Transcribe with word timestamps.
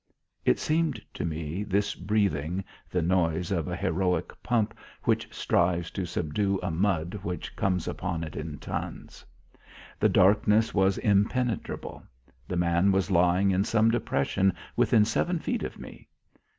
It 0.45 0.57
seemed 0.57 0.99
to 1.13 1.23
me, 1.23 1.61
this 1.63 1.93
breathing, 1.93 2.63
the 2.89 3.03
noise 3.03 3.51
of 3.51 3.67
a 3.67 3.75
heroic 3.75 4.33
pump 4.41 4.73
which 5.03 5.31
strives 5.31 5.91
to 5.91 6.07
subdue 6.07 6.59
a 6.63 6.71
mud 6.71 7.19
which 7.21 7.55
comes 7.55 7.87
upon 7.87 8.23
it 8.23 8.35
in 8.35 8.57
tons. 8.57 9.23
The 9.99 10.09
darkness 10.09 10.73
was 10.73 10.97
impenetrable. 10.97 12.01
The 12.47 12.57
man 12.57 12.91
was 12.91 13.11
lying 13.11 13.51
in 13.51 13.63
some 13.63 13.91
depression 13.91 14.55
within 14.75 15.05
seven 15.05 15.37
feet 15.37 15.61
of 15.61 15.77
me. 15.77 16.07